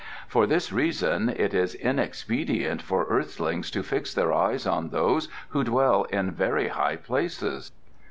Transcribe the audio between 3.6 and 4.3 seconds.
to fix